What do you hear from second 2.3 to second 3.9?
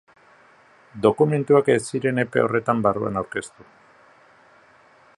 horren barruan aurkeztu.